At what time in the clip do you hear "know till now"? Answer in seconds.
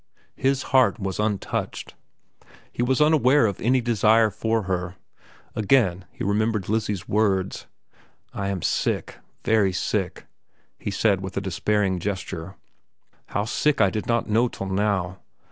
14.27-15.19